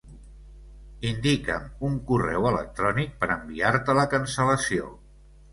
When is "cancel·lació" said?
4.15-4.91